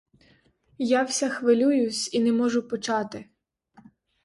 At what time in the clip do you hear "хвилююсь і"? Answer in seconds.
1.29-2.19